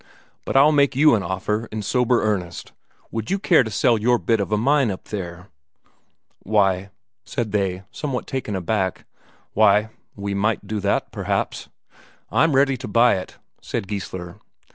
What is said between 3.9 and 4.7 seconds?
your bit of a